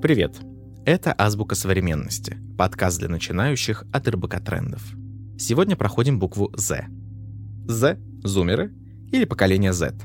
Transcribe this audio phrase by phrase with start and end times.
[0.00, 0.36] Привет!
[0.86, 4.80] Это «Азбука современности»— подкаст для начинающих от РБК трендов.
[5.36, 6.86] Сегодня проходим букву «З».
[7.66, 8.72] «З»— зумеры
[9.10, 9.96] или поколение Z.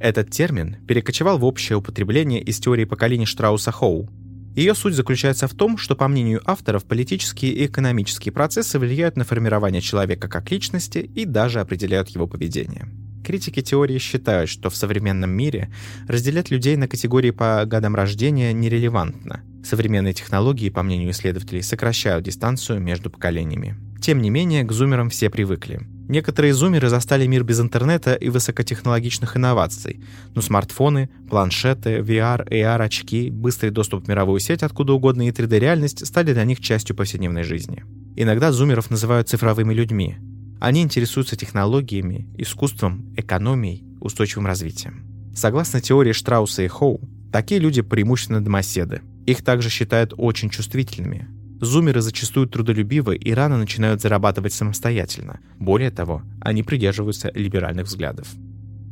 [0.00, 4.10] Этот термин перекочевал в общее употребление из теории поколений Штрауса-Хоу.
[4.54, 9.24] Ее суть заключается в том, что, по мнению авторов, политические и экономические процессы влияют на
[9.24, 12.86] формирование человека как личности и даже определяют его поведение.
[13.28, 15.70] Критики теории считают, что в современном мире
[16.06, 19.42] разделять людей на категории по годам рождения нерелевантно.
[19.62, 23.76] Современные технологии, по мнению исследователей, сокращают дистанцию между поколениями.
[24.00, 25.82] Тем не менее, к зумерам все привыкли.
[26.08, 30.00] Некоторые зумеры застали мир без интернета и высокотехнологичных инноваций,
[30.34, 36.06] но смартфоны, планшеты, VR, AR, очки, быстрый доступ в мировую сеть откуда угодно и 3D-реальность
[36.06, 37.84] стали для них частью повседневной жизни.
[38.16, 40.16] Иногда зумеров называют цифровыми людьми,
[40.60, 45.04] они интересуются технологиями, искусством, экономией, устойчивым развитием.
[45.34, 47.00] Согласно теории Штрауса и Хоу,
[47.32, 49.02] такие люди преимущественно домоседы.
[49.26, 51.28] Их также считают очень чувствительными.
[51.60, 55.40] Зумеры зачастую трудолюбивы и рано начинают зарабатывать самостоятельно.
[55.58, 58.28] Более того, они придерживаются либеральных взглядов.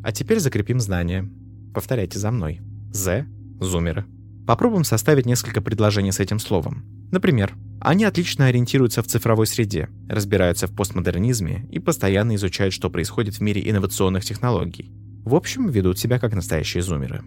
[0.03, 1.28] А теперь закрепим знания.
[1.75, 2.61] Повторяйте за мной.
[2.92, 3.27] З–
[3.61, 4.05] зумеры.
[4.47, 6.84] Попробуем составить несколько предложений с этим словом.
[7.11, 13.37] Например, они отлично ориентируются в цифровой среде, разбираются в постмодернизме и постоянно изучают, что происходит
[13.37, 14.91] в мире инновационных технологий.
[15.25, 17.23] В общем, ведут себя как настоящие зумеры.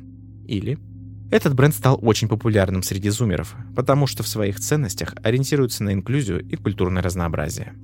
[0.48, 0.80] Или
[1.32, 6.42] этот бренд стал очень популярным среди зумеров, потому что в своих ценностях ориентируется на инклюзию
[6.42, 7.76] и культурное разнообразие.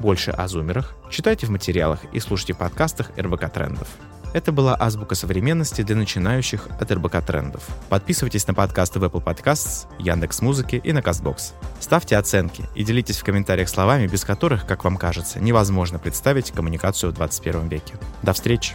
[0.00, 3.88] Больше о зумерах читайте в материалах и слушайте подкастах РБК Трендов.
[4.32, 7.66] Это была азбука современности для начинающих от РБК трендов.
[7.88, 11.52] Подписывайтесь на подкасты в Apple Podcasts, Яндекс Музыки и на Castbox.
[11.80, 17.12] Ставьте оценки и делитесь в комментариях словами, без которых, как вам кажется, невозможно представить коммуникацию
[17.12, 17.94] в 21 веке.
[18.22, 18.74] До встречи!